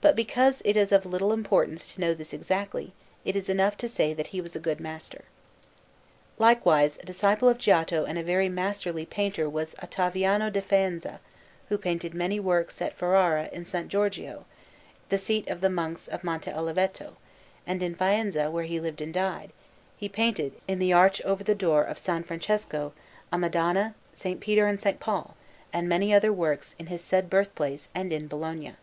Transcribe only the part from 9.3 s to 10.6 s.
was Ottaviano da